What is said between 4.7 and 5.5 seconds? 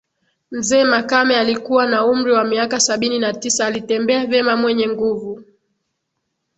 nguvu